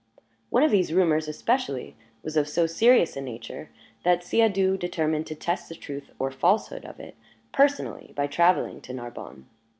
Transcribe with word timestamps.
One 0.49 0.63
of 0.63 0.71
these 0.71 0.91
rumors, 0.91 1.27
especially, 1.27 1.95
was 2.23 2.35
of 2.35 2.49
so 2.49 2.65
serious 2.65 3.15
a 3.15 3.21
nature 3.21 3.69
that 4.03 4.23
Siadoux 4.23 4.75
determined 4.75 5.27
to 5.27 5.35
test 5.35 5.69
the 5.69 5.75
truth 5.75 6.09
or 6.17 6.31
falsehood 6.31 6.85
of 6.85 6.99
it 6.99 7.13
personally 7.51 8.11
by 8.15 8.25
traveling 8.25 8.81
to 8.81 8.93
Narbonne. 8.93 9.45